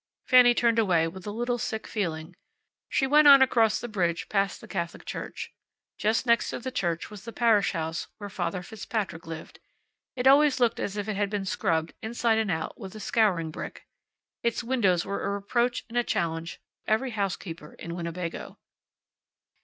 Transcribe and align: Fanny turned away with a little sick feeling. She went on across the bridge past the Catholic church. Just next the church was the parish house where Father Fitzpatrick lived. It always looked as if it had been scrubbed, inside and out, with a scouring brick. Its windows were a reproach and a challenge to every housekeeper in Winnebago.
Fanny 0.25 0.55
turned 0.55 0.79
away 0.79 1.07
with 1.07 1.27
a 1.27 1.31
little 1.31 1.59
sick 1.59 1.85
feeling. 1.85 2.35
She 2.89 3.05
went 3.05 3.27
on 3.27 3.43
across 3.43 3.79
the 3.79 3.87
bridge 3.87 4.29
past 4.29 4.59
the 4.59 4.67
Catholic 4.67 5.05
church. 5.05 5.53
Just 5.99 6.25
next 6.25 6.49
the 6.49 6.71
church 6.71 7.11
was 7.11 7.23
the 7.23 7.31
parish 7.31 7.73
house 7.73 8.07
where 8.17 8.27
Father 8.27 8.63
Fitzpatrick 8.63 9.27
lived. 9.27 9.59
It 10.15 10.25
always 10.25 10.59
looked 10.59 10.79
as 10.79 10.97
if 10.97 11.07
it 11.07 11.17
had 11.17 11.29
been 11.29 11.45
scrubbed, 11.45 11.93
inside 12.01 12.39
and 12.39 12.49
out, 12.49 12.79
with 12.79 12.95
a 12.95 12.99
scouring 12.99 13.51
brick. 13.51 13.85
Its 14.41 14.63
windows 14.63 15.05
were 15.05 15.23
a 15.23 15.29
reproach 15.29 15.85
and 15.87 15.99
a 15.99 16.03
challenge 16.03 16.55
to 16.55 16.61
every 16.93 17.11
housekeeper 17.11 17.75
in 17.75 17.93
Winnebago. 17.93 18.57